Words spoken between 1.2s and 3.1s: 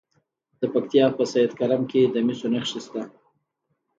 سید کرم کې د مسو نښې شته.